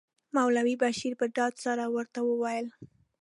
مولوي 0.35 0.75
بشیر 0.81 1.13
په 1.19 1.25
ډاډ 1.35 1.53
سره 1.65 1.83
ورته 1.95 2.19
وویل. 2.23 2.67